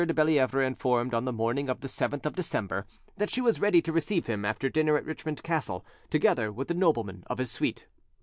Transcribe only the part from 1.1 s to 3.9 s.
on the morning of the 7th of December that she was ready